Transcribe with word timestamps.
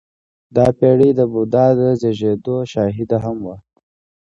•دا 0.55 0.65
پېړۍ 0.77 1.11
د 1.15 1.21
بودا 1.31 1.65
د 1.79 1.81
زېږېدو 2.01 2.55
شاهده 2.71 3.17
هم 3.25 3.37
وه. 3.45 3.57